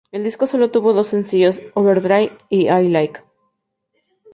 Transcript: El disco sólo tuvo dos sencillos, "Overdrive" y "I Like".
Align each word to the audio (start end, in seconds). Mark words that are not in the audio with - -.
El 0.11 0.23
disco 0.23 0.47
sólo 0.47 0.71
tuvo 0.71 0.93
dos 0.93 1.09
sencillos, 1.09 1.59
"Overdrive" 1.75 2.35
y 2.49 2.69
"I 2.71 2.87
Like". 2.89 3.21